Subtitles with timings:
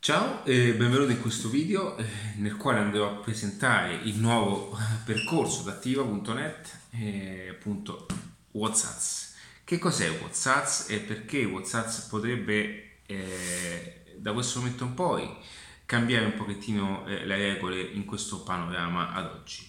[0.00, 2.04] Ciao e benvenuti in questo video eh,
[2.36, 8.06] nel quale andrò a presentare il nuovo eh, percorso da attiva.net e appunto
[8.52, 9.36] WhatsApp.
[9.64, 15.36] Che cos'è WhatsApp e perché WhatsApp potrebbe eh, da questo momento in poi
[15.84, 19.68] cambiare un pochettino eh, le regole in questo panorama ad oggi.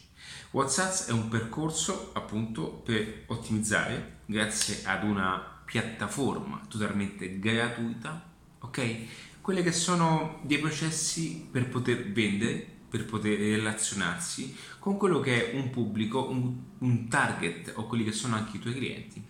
[0.51, 9.07] WhatsApp è un percorso appunto per ottimizzare grazie ad una piattaforma totalmente gratuita, ok?
[9.49, 15.57] Quelle che sono dei processi per poter vendere, per poter relazionarsi con quello che è
[15.57, 19.23] un pubblico, un, un target o quelli che sono anche i tuoi clienti,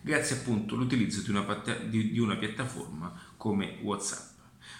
[0.00, 4.38] grazie appunto all'utilizzo di una, di, di una piattaforma come WhatsApp.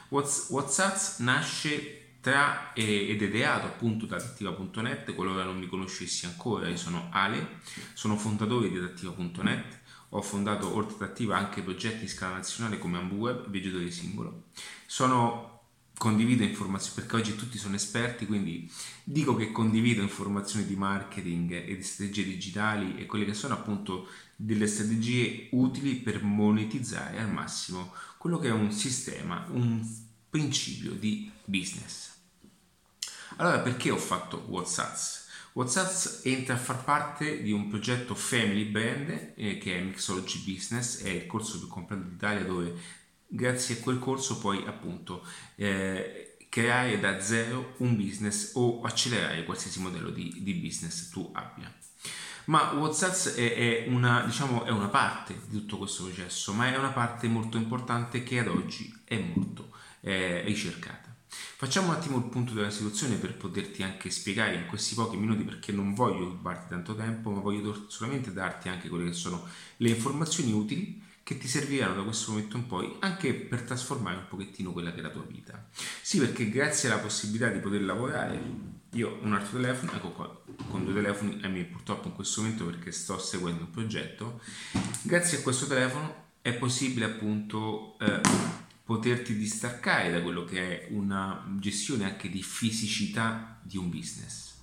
[0.09, 6.77] WhatsApp nasce tra, ed è ideato appunto da Adattiva.net, qualora non mi conoscessi ancora, io
[6.77, 7.61] sono Ale,
[7.95, 9.80] sono fondatore di Adattiva.net,
[10.11, 14.45] ho fondato oltre ad Adattiva anche progetti in scala nazionale come AmbuWeb Viaggiatore Singolo.
[14.87, 15.61] Sono
[15.97, 18.71] condivido informazioni perché oggi tutti sono esperti, quindi
[19.05, 24.09] dico che condivido informazioni di marketing e di strategie digitali e quelle che sono appunto
[24.35, 29.87] delle strategie utili per monetizzare al massimo quello che è un sistema, un
[30.31, 32.13] principio di business.
[33.37, 35.20] Allora perché ho fatto WhatsApp?
[35.53, 41.03] WhatsApp entra a far parte di un progetto Family Brand eh, che è Mixology Business,
[41.03, 42.75] è il corso più completo d'Italia dove
[43.27, 45.27] grazie a quel corso puoi appunto
[45.57, 51.73] eh, creare da zero un business o accelerare qualsiasi modello di, di business tu abbia.
[52.47, 56.77] Ma WhatsApp è, è, una, diciamo, è una parte di tutto questo processo, ma è
[56.77, 59.71] una parte molto importante che ad oggi è molto
[60.01, 61.10] eh, ricercata.
[61.31, 65.45] Facciamo un attimo il punto della situazione per poterti anche spiegare in questi pochi minuti
[65.45, 69.89] perché non voglio rubarti tanto tempo, ma voglio solamente darti anche quelle che sono le
[69.91, 74.73] informazioni utili che ti serviranno da questo momento in poi anche per trasformare un pochettino
[74.73, 75.65] quella che è la tua vita.
[76.03, 78.43] Sì, perché grazie alla possibilità di poter lavorare,
[78.93, 82.41] io ho un altro telefono, ecco qua, con due telefoni, e mi purtroppo in questo
[82.41, 84.41] momento perché sto seguendo un progetto,
[85.03, 88.21] grazie a questo telefono è possibile appunto eh,
[88.91, 94.55] poterti distaccare da quello che è una gestione anche di fisicità di un business.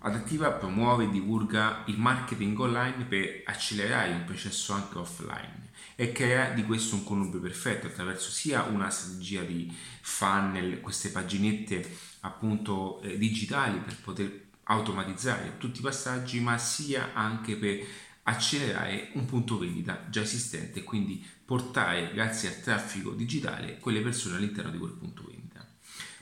[0.00, 6.50] Adattiva promuove e divulga il marketing online per accelerare un processo anche offline e crea
[6.50, 13.16] di questo un connubio perfetto attraverso sia una strategia di funnel, queste paginette appunto eh,
[13.18, 17.86] digitali per poter automatizzare tutti i passaggi, ma sia anche per
[18.28, 24.36] accelerare un punto vendita già esistente e quindi portare grazie al traffico digitale quelle persone
[24.36, 25.66] all'interno di quel punto vendita.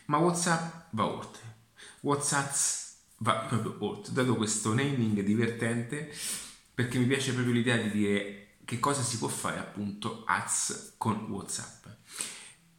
[0.07, 1.43] Ma WhatsApp va oltre.
[2.01, 2.55] WhatsApp
[3.19, 6.15] va proprio oltre, dato questo naming divertente
[6.73, 11.27] perché mi piace proprio l'idea di dire che cosa si può fare appunto ads con
[11.29, 11.87] WhatsApp.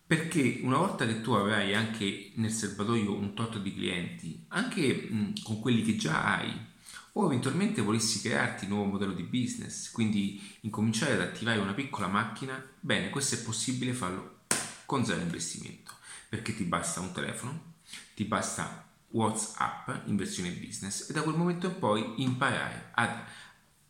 [0.05, 5.59] Perché una volta che tu avrai anche nel serbatoio un tot di clienti, anche con
[5.59, 6.75] quelli che già hai,
[7.19, 12.07] o eventualmente volessi crearti un nuovo modello di business, quindi incominciare ad attivare una piccola
[12.07, 14.41] macchina, bene, questo è possibile farlo
[14.85, 15.93] con zero investimento,
[16.29, 17.73] perché ti basta un telefono,
[18.13, 23.19] ti basta WhatsApp in versione business e da quel momento in poi imparare ad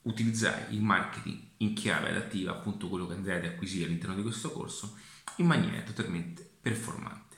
[0.04, 4.54] utilizzare il marketing in chiave adattiva, appunto quello che andrai ad acquisire all'interno di questo
[4.54, 4.98] corso,
[5.38, 7.36] in maniera totalmente performante.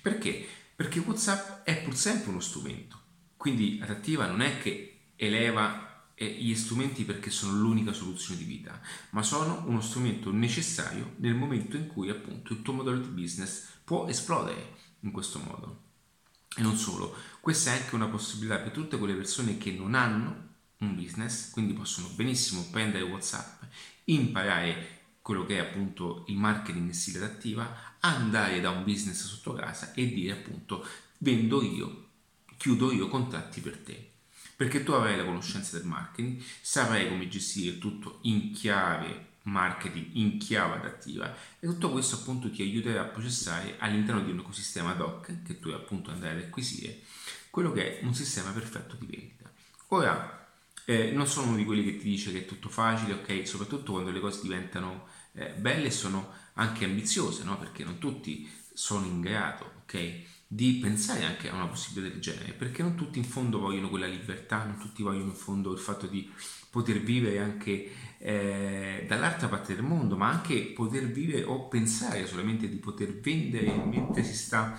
[0.00, 0.46] Perché?
[0.76, 3.00] Perché WhatsApp è pur sempre uno strumento,
[3.36, 8.80] quindi adattiva non è che eleva eh, gli strumenti perché sono l'unica soluzione di vita,
[9.10, 13.66] ma sono uno strumento necessario nel momento in cui appunto il tuo modello di business
[13.84, 15.80] può esplodere in questo modo.
[16.54, 20.50] E non solo, questa è anche una possibilità per tutte quelle persone che non hanno
[20.78, 23.62] un business, quindi possono benissimo prendere WhatsApp,
[24.04, 29.54] imparare quello che è appunto il marketing in stile attiva, andare da un business sotto
[29.54, 30.86] casa e dire appunto
[31.18, 32.08] vendo io,
[32.56, 34.11] chiudo io contratti per te
[34.62, 40.38] perché tu avrai la conoscenza del marketing, saprai come gestire tutto in chiave marketing, in
[40.38, 45.00] chiave adattiva e tutto questo appunto ti aiuterà a processare all'interno di un ecosistema ad
[45.00, 47.00] hoc che tu appunto andrai ad acquisire
[47.50, 49.50] quello che è un sistema perfetto di vendita.
[49.88, 50.41] Ora,
[50.84, 53.46] eh, non sono uno di quelli che ti dice che è tutto facile, ok?
[53.46, 57.58] Soprattutto quando le cose diventano eh, belle e sono anche ambiziose, no?
[57.58, 60.30] Perché non tutti sono in grado, ok?
[60.52, 64.06] di pensare anche a una possibilità del genere, perché non tutti in fondo vogliono quella
[64.06, 66.30] libertà, non tutti vogliono in fondo il fatto di
[66.68, 72.68] poter vivere anche eh, dall'altra parte del mondo, ma anche poter vivere o pensare solamente
[72.68, 74.78] di poter vendere mentre si sta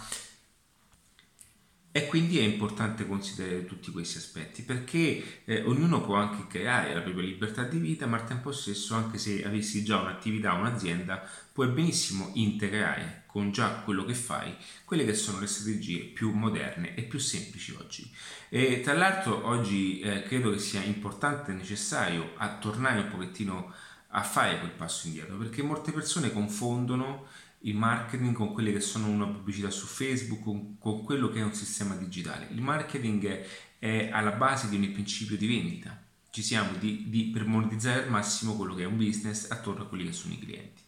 [1.96, 7.02] e quindi è importante considerare tutti questi aspetti perché eh, ognuno può anche creare la
[7.02, 11.68] propria libertà di vita, ma al tempo stesso, anche se avessi già un'attività, un'azienda, puoi
[11.68, 17.04] benissimo integrare con già quello che fai quelle che sono le strategie più moderne e
[17.04, 18.12] più semplici oggi.
[18.50, 23.72] E tra l'altro oggi eh, credo che sia importante e necessario a tornare un pochettino
[24.16, 27.28] a fare quel passo indietro perché molte persone confondono
[27.66, 31.44] il marketing con quelle che sono una pubblicità su Facebook, con, con quello che è
[31.44, 32.48] un sistema digitale.
[32.52, 33.48] Il marketing è,
[33.80, 36.02] è alla base di ogni principio di vendita.
[36.30, 39.88] Ci siamo di, di, per monetizzare al massimo quello che è un business attorno a
[39.88, 40.82] quelli che sono i clienti.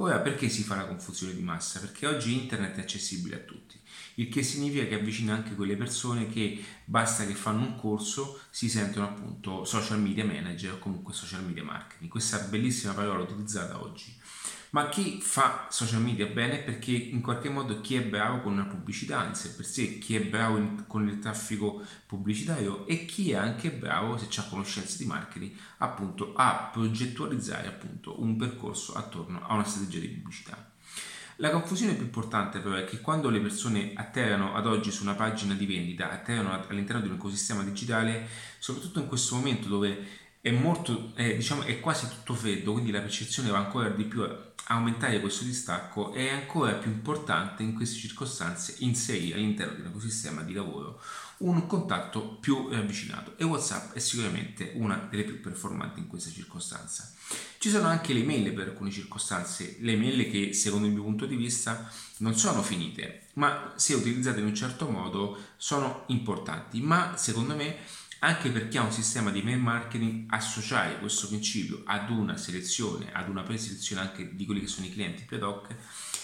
[0.00, 1.80] Ora, perché si fa la confusione di massa?
[1.80, 3.80] Perché oggi internet è accessibile a tutti,
[4.16, 8.68] il che significa che avvicina anche quelle persone che basta che fanno un corso, si
[8.68, 12.08] sentono appunto social media manager o comunque social media marketing.
[12.08, 14.16] Questa bellissima parola utilizzata oggi
[14.70, 18.66] ma chi fa social media bene perché in qualche modo chi è bravo con una
[18.66, 23.36] pubblicità sé per sé, chi è bravo in, con il traffico pubblicitario e chi è
[23.36, 29.54] anche bravo, se ha conoscenze di marketing, appunto a progettualizzare appunto un percorso attorno a
[29.54, 30.72] una strategia di pubblicità.
[31.40, 35.14] La confusione più importante però è che quando le persone atterrano ad oggi su una
[35.14, 38.26] pagina di vendita, atterrano all'interno di un ecosistema digitale,
[38.58, 40.04] soprattutto in questo momento dove
[40.40, 44.22] è molto, è, diciamo, è quasi tutto freddo, quindi la percezione va ancora di più
[44.68, 46.12] aumentare questo distacco.
[46.12, 51.00] È ancora più importante in queste circostanze inserire all'interno di un ecosistema di lavoro
[51.38, 57.12] un contatto più ravvicinato e WhatsApp è sicuramente una delle più performanti in questa circostanza.
[57.58, 61.26] Ci sono anche le mail per alcune circostanze, le mail che secondo il mio punto
[61.26, 61.88] di vista
[62.18, 67.76] non sono finite, ma se utilizzate in un certo modo sono importanti, ma secondo me
[68.20, 73.28] anche perché ha un sistema di mail marketing associare questo principio ad una selezione, ad
[73.28, 75.74] una preselezione anche di quelli che sono i clienti più ad hoc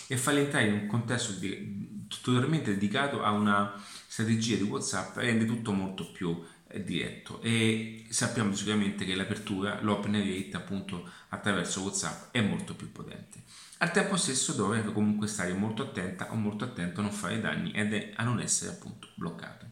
[0.07, 5.47] e farli entrare in un contesto di, totalmente dedicato a una strategia di WhatsApp rende
[5.47, 12.33] tutto molto più eh, diretto e sappiamo sicuramente che l'apertura, l'open rate appunto attraverso WhatsApp
[12.33, 13.43] è molto più potente.
[13.79, 17.71] Al tempo stesso dovrebbe comunque stare molto attenta o molto attento a non fare danni
[17.73, 19.67] ed a non essere appunto bloccato.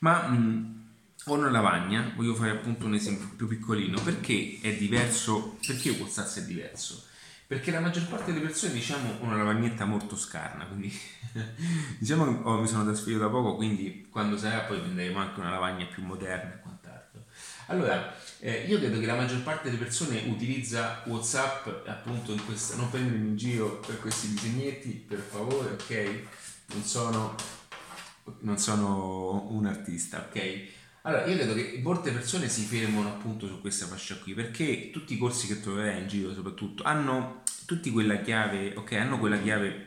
[0.00, 0.87] Ma mh,
[1.34, 6.42] una lavagna, voglio fare appunto un esempio più piccolino, perché è diverso, perché WhatsApp è
[6.44, 7.04] diverso?
[7.46, 10.92] Perché la maggior parte delle persone diciamo una lavagnetta molto scarna, quindi
[11.98, 15.50] diciamo che oh, mi sono trasferito da poco, quindi quando sarà poi prenderemo anche una
[15.50, 17.24] lavagna più moderna e quant'altro.
[17.68, 22.76] Allora, eh, io credo che la maggior parte delle persone utilizza WhatsApp appunto in questa,
[22.76, 26.22] non prendermi in giro per questi disegnetti, per favore, ok?
[26.74, 27.34] Non sono,
[28.40, 30.76] non sono un artista, ok?
[31.08, 35.14] Allora, io credo che molte persone si fermano appunto su questa fascia qui perché tutti
[35.14, 39.86] i corsi che troverai in giro, soprattutto, hanno tutti quella chiave, ok, hanno quella chiave.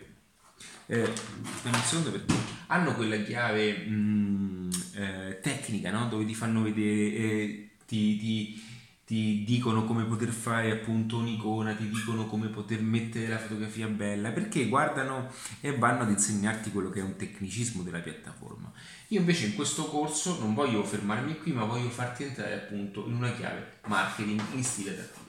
[0.88, 2.34] Eh, un secondo perché
[2.68, 6.08] hanno quella chiave mh, mm, eh, tecnica, no?
[6.08, 8.64] Dove ti fanno vedere, eh, ti, ti
[9.12, 14.32] ti dicono come poter fare appunto un'icona, ti dicono come poter mettere la fotografia bella,
[14.32, 15.30] perché guardano
[15.60, 18.72] e vanno ad insegnarti quello che è un tecnicismo della piattaforma.
[19.10, 23.16] Io invece in questo corso non voglio fermarmi qui, ma voglio farti entrare appunto in
[23.16, 25.21] una chiave marketing in stile adattiva.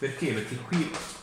[0.00, 0.32] Perché?
[0.32, 0.78] Perché qui,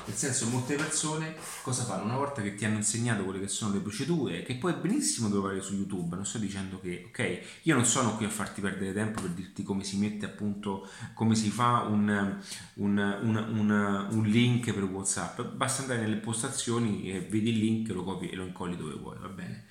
[0.06, 2.03] nel senso, molte persone cosa fanno?
[2.03, 5.62] Una volta che ti hanno insegnato quelle che sono le procedure, che puoi benissimo trovare
[5.62, 9.19] su YouTube, non sto dicendo che, ok, io non sono qui a farti perdere tempo
[9.19, 12.39] per dirti come si mette appunto, come si fa un,
[12.75, 18.03] un, un, un link per WhatsApp, basta andare nelle postazioni e vedi il link, lo
[18.03, 19.65] copi e lo incolli dove vuoi, va bene?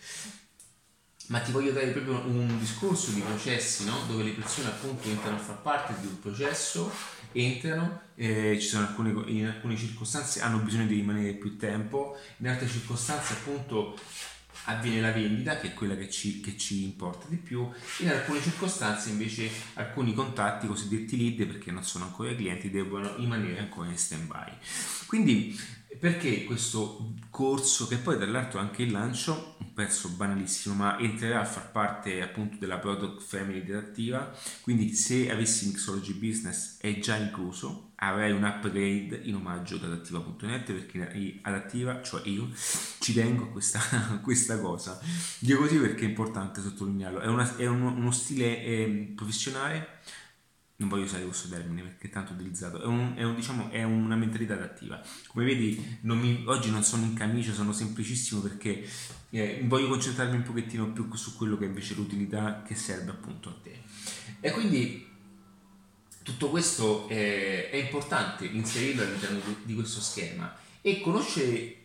[1.28, 3.96] ma ti voglio dare proprio un discorso di processi no?
[4.06, 6.92] dove le persone appunto entrano a far parte di un processo
[7.33, 12.49] entrano, eh, ci sono alcune, in alcune circostanze hanno bisogno di rimanere più tempo, in
[12.49, 13.99] altre circostanze appunto
[14.68, 17.68] avviene la vendita che è quella che ci, che ci importa di più,
[18.00, 23.59] in alcune circostanze invece alcuni contatti cosiddetti lead perché non sono ancora clienti devono rimanere
[23.59, 24.52] ancora in stand by.
[25.06, 25.59] Quindi
[25.98, 31.44] perché questo corso, che poi tra anche il lancio, un pezzo banalissimo, ma entrerà a
[31.44, 37.16] far parte appunto della product family di Adattiva, quindi se avessi Mixology Business è già
[37.16, 42.50] incluso, avrai un upgrade in omaggio ad adattiva.net perché adattiva, cioè io,
[42.98, 43.80] ci tengo a questa,
[44.22, 45.00] questa cosa.
[45.38, 50.00] Dico così perché è importante sottolinearlo, è, una, è uno, uno, stile eh, professionale
[50.78, 53.83] non voglio usare questo termine perché è tanto utilizzato, è, un, è, un, diciamo, è
[53.83, 55.00] una mentalità adattiva.
[55.28, 58.87] Come vedi, non mi, oggi non sono in camicia, sono semplicissimo perché
[59.30, 63.49] eh, voglio concentrarmi un pochettino più su quello che è invece l'utilità che serve appunto
[63.49, 63.80] a te.
[64.40, 65.06] E quindi
[66.23, 71.76] tutto questo è, è importante inserirlo all'interno di, di, questo schema e conoscere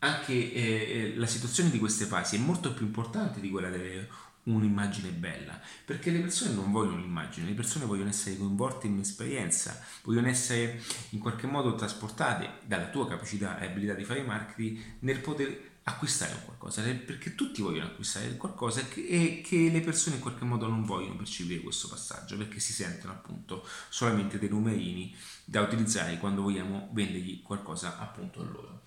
[0.00, 4.06] anche eh, eh, la situazione di queste fasi è molto più importante di quella delle
[4.54, 9.84] un'immagine bella, perché le persone non vogliono un'immagine, le persone vogliono essere coinvolte in un'esperienza,
[10.02, 15.20] vogliono essere in qualche modo trasportate dalla tua capacità e abilità di fare marketing nel
[15.20, 20.66] poter acquistare qualcosa, perché tutti vogliono acquistare qualcosa e che, le persone in qualche modo
[20.66, 26.42] non vogliono percepire questo passaggio perché si sentono appunto solamente dei numerini da utilizzare quando
[26.42, 28.82] vogliamo vendergli qualcosa appunto a loro.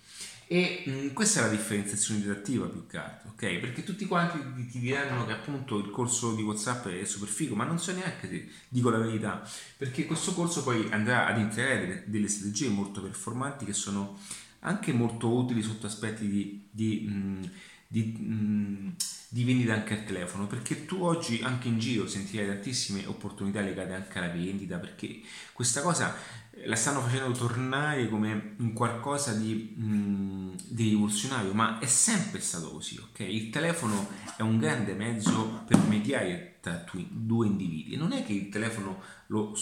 [0.52, 3.58] E mh, mm, questa è la differenziazione didattiva più che altro, ok?
[3.58, 7.62] Perché tutti quanti ti diranno che appunto il corso di WhatsApp è super figo, ma
[7.62, 12.02] non so neanche se dico la verità, perché questo corso poi andrà ad integrare delle,
[12.06, 14.18] delle strategie molto performanti che sono
[14.62, 17.50] anche molto utili sotto aspetti di, di, mh,
[17.92, 18.94] di, mh,
[19.30, 23.94] di, vendita anche al telefono, perché tu oggi anche in giro sentirai tantissime opportunità legate
[23.94, 25.20] anche alla vendita, perché
[25.52, 26.14] questa cosa
[26.52, 32.38] eh, la stanno facendo tornare come un qualcosa di, mh, di rivoluzionario, ma è sempre
[32.38, 33.18] stato così, ok?
[33.28, 37.96] Il telefono è un grande mezzo per mediare tra due individui.
[37.96, 39.52] Non è che il telefono lo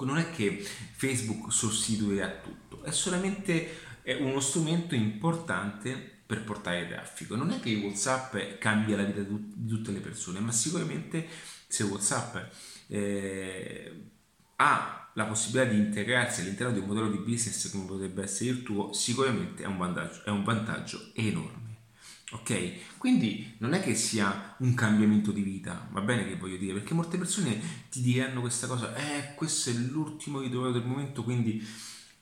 [0.00, 0.66] non è che
[0.96, 3.86] Facebook sostituirà tutto, è solamente
[4.18, 7.36] uno strumento importante per portare traffico.
[7.36, 11.26] Non è che WhatsApp cambia la vita di tutte le persone, ma sicuramente
[11.66, 12.36] se WhatsApp
[12.88, 14.10] eh,
[14.56, 18.62] ha la possibilità di integrarsi all'interno di un modello di business come potrebbe essere il
[18.62, 21.76] tuo, sicuramente è un vantaggio, è un vantaggio enorme.
[22.32, 22.98] Ok?
[22.98, 26.92] Quindi non è che sia un cambiamento di vita, va bene che voglio dire, perché
[26.92, 27.58] molte persone
[27.88, 31.66] ti diranno questa cosa, eh, questo è l'ultimo ritrovato del momento, quindi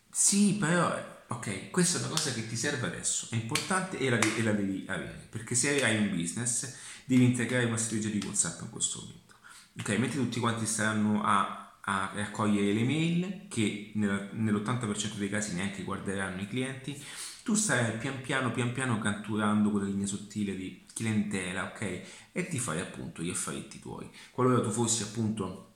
[0.09, 4.19] sì, però ok, questa è una cosa che ti serve adesso, è importante e la,
[4.19, 8.63] e la, devi avere, perché se hai un business devi integrare una strategia di WhatsApp
[8.63, 9.35] in questo momento.
[9.79, 15.55] Ok, mentre tutti quanti staranno a, a raccogliere le mail, che nella, nell'80% dei casi
[15.55, 17.01] neanche guarderanno i clienti,
[17.43, 22.01] tu stai pian piano, pian piano catturando quella linea sottile di clientela, ok?
[22.33, 24.11] E ti fai appunto gli affaritti tuoi.
[24.33, 25.76] Qualora tu fossi appunto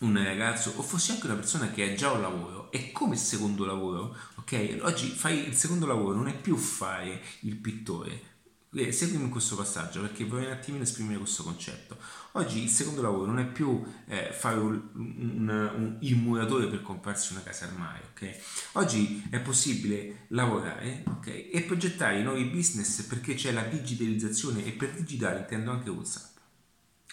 [0.00, 3.64] un ragazzo o fossi anche una persona che ha già un lavoro e come secondo
[3.64, 4.78] lavoro, ok?
[4.82, 8.28] Oggi fai il secondo lavoro, non è più fare il pittore.
[8.72, 11.96] Eh, seguimi in questo passaggio perché vorrei un attimino esprimere questo concetto.
[12.32, 16.80] Oggi il secondo lavoro non è più eh, fare un, un, un, il muratore per
[16.80, 18.38] comprarsi una casa armadio, ok?
[18.74, 21.26] Oggi è possibile lavorare, ok?
[21.52, 26.29] E progettare nuovi business perché c'è la digitalizzazione e per digitale intendo anche WhatsApp.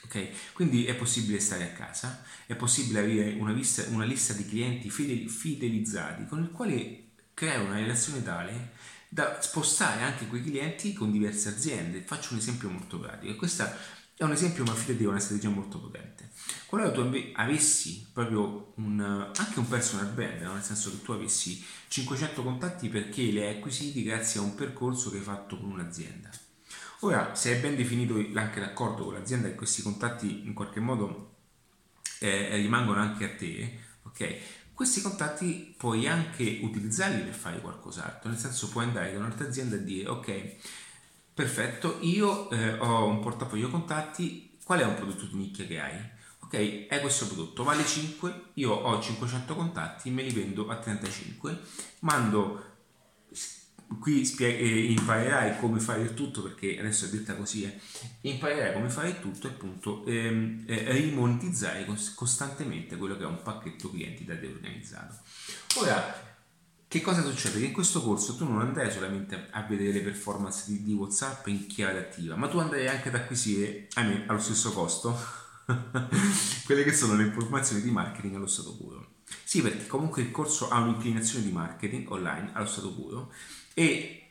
[0.07, 0.31] Okay?
[0.53, 4.89] Quindi è possibile stare a casa, è possibile avere una lista, una lista di clienti
[4.89, 8.71] fidelizzati con il quale creare una relazione tale
[9.09, 12.01] da spostare anche quei clienti con diverse aziende.
[12.01, 13.35] Faccio un esempio molto pratico.
[13.35, 13.69] Questo
[14.15, 16.31] è un esempio, ma fidati, è una strategia molto potente.
[16.65, 22.43] Qualora tu avessi proprio un, anche un personal brand, nel senso che tu avessi 500
[22.43, 26.29] contatti perché li hai acquisiti grazie a un percorso che hai fatto con un'azienda
[27.01, 31.35] Ora, se è ben definito anche l'accordo con l'azienda e questi contatti in qualche modo
[32.19, 34.37] eh, rimangono anche a te, ok?
[34.73, 39.75] Questi contatti puoi anche utilizzarli per fare qualcos'altro, nel senso puoi andare da un'altra azienda
[39.75, 40.55] e dire ok,
[41.33, 45.99] perfetto, io eh, ho un portafoglio contatti, qual è un prodotto di nicchia che hai?
[46.39, 51.59] Ok, è questo prodotto, vale 5, io ho 500 contatti, me li vendo a 35,
[51.99, 52.76] mando
[53.99, 57.79] qui spie- eh, imparerai come fare il tutto perché adesso è detta così eh.
[58.21, 63.27] imparerai come fare il tutto e appunto ehm, eh, rimonetizzare cos- costantemente quello che è
[63.27, 65.15] un pacchetto clienti da te organizzato
[65.77, 66.25] ora
[66.89, 67.59] che cosa succede?
[67.59, 71.45] Che in questo corso tu non andrai solamente a vedere le performance di, di Whatsapp
[71.47, 75.13] in chiave attiva, ma tu andrai anche ad acquisire, ahimè, allo stesso costo,
[76.65, 79.15] quelle che sono le informazioni di marketing allo stato puro.
[79.43, 83.33] Sì, perché comunque il corso ha un'inclinazione di marketing online allo stato puro
[83.77, 84.29] e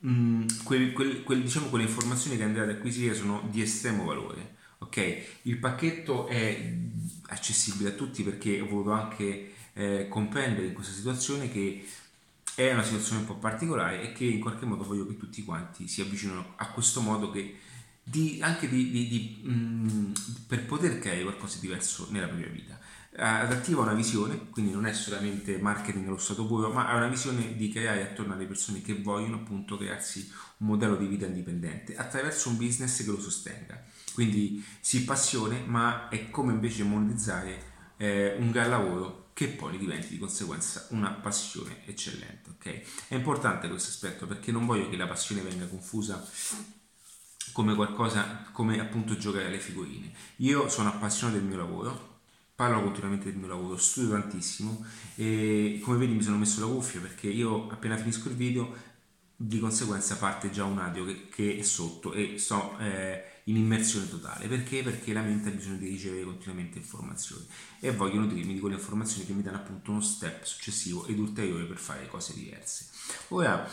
[0.00, 4.04] mh, mm, quel, quel, quel, diciamo, quelle informazioni che andate ad acquisire sono di estremo
[4.04, 4.56] valore.
[4.78, 6.74] Ok, il pacchetto è
[7.28, 11.86] accessibile a tutti perché ho voluto anche eh, comprendere in questa situazione che
[12.56, 15.86] è una situazione un po' particolare e che in qualche modo voglio che tutti quanti
[15.86, 17.56] si avvicinino a questo modo che
[18.02, 20.12] di, anche di, di, di mh, mm,
[20.48, 22.78] per poter creare qualcosa di diverso nella propria vita
[23.18, 27.56] adattiva una visione, quindi non è solamente marketing allo stato puro, ma ha una visione
[27.56, 32.48] di creare attorno alle persone che vogliono appunto crearsi un modello di vita indipendente attraverso
[32.48, 33.82] un business che lo sostenga.
[34.14, 37.62] Quindi sì passione, ma è come invece monetizzare
[37.96, 42.50] eh, un gran lavoro che poi diventi di conseguenza una passione eccellente.
[42.58, 42.82] Okay?
[43.06, 46.28] È importante questo aspetto perché non voglio che la passione venga confusa
[47.52, 50.12] come qualcosa come appunto giocare alle figurine.
[50.36, 52.17] Io sono appassionato del mio lavoro,
[52.58, 54.84] parlo continuamente del mio lavoro, studio tantissimo
[55.14, 58.74] e come vedi mi sono messo la cuffia perché io appena finisco il video
[59.36, 64.08] di conseguenza parte già un audio che, che è sotto e sto eh, in immersione
[64.08, 64.82] totale perché?
[64.82, 67.46] Perché la mente ha bisogno di ricevere continuamente informazioni
[67.78, 71.62] e voglio nutrirmi di quelle informazioni che mi danno appunto uno step successivo ed ulteriore
[71.62, 72.88] per fare cose diverse.
[73.28, 73.70] Ora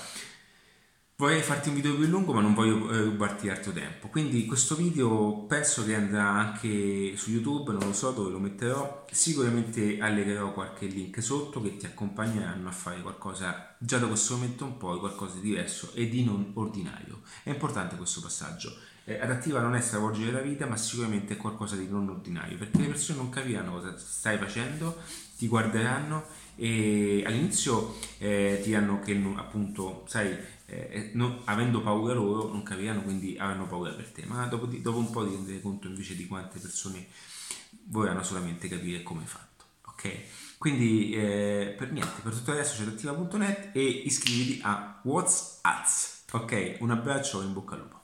[1.17, 4.75] Vorrei farti un video più lungo ma non voglio eh, rubarti altro tempo, quindi questo
[4.75, 10.51] video penso che andrà anche su YouTube, non lo so dove lo metterò, sicuramente allegherò
[10.51, 14.99] qualche link sotto che ti accompagneranno a fare qualcosa già da questo momento un po'
[14.99, 17.21] qualcosa di diverso e di non ordinario.
[17.43, 18.75] È importante questo passaggio.
[19.05, 22.79] Eh, adattiva non è stravolgere la vita ma sicuramente è qualcosa di non ordinario perché
[22.79, 24.97] le persone non capiranno cosa stai facendo,
[25.37, 30.35] ti guarderanno e all'inizio eh, diranno che appunto sai
[30.67, 34.23] eh, non, avendo paura loro non capiranno quindi avranno paura per te.
[34.25, 37.07] Ma dopo, di, dopo un po' ti rendere conto invece di quante persone
[37.87, 40.57] vorranno solamente capire come hai fatto ok?
[40.57, 46.77] Quindi eh, per niente per tutto adesso c'è attiva.net e iscriviti a What's Ads ok?
[46.79, 48.03] Un abbraccio e in bocca al lupo